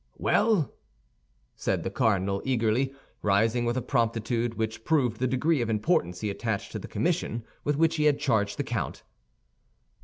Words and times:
"Well?" 0.17 0.73
said 1.55 1.83
the 1.83 1.91
cardinal, 1.91 2.41
eagerly, 2.43 2.91
rising 3.21 3.65
with 3.65 3.77
a 3.77 3.83
promptitude 3.83 4.55
which 4.55 4.83
proved 4.83 5.19
the 5.19 5.27
degree 5.27 5.61
of 5.61 5.69
importance 5.69 6.21
he 6.21 6.31
attached 6.31 6.71
to 6.71 6.79
the 6.79 6.87
commission 6.87 7.43
with 7.63 7.75
which 7.75 7.97
he 7.97 8.05
had 8.05 8.17
charged 8.17 8.57
the 8.57 8.63
count. 8.63 9.03